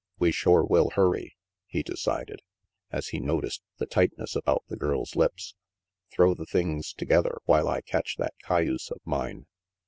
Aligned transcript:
"We 0.17 0.31
shore 0.31 0.65
will 0.65 0.89
hurry," 0.95 1.37
he 1.67 1.83
decided, 1.83 2.41
as 2.89 3.09
he 3.09 3.19
noticed 3.19 3.61
the 3.77 3.85
tightness 3.85 4.35
about 4.35 4.63
the 4.67 4.75
girl's 4.75 5.15
lips. 5.15 5.53
"Throw 6.09 6.33
the 6.33 6.47
things 6.47 6.91
together 6.91 7.37
while 7.45 7.67
I 7.69 7.81
catch 7.81 8.17
that 8.17 8.33
cayuse 8.41 8.89
of 8.89 8.99
mine." 9.05 9.45